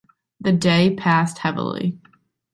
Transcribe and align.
The 0.39 0.51
day 0.51 0.95
passed 0.95 1.37
heavily. 1.37 1.99